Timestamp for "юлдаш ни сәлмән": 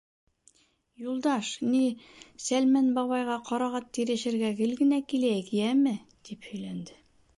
1.07-2.89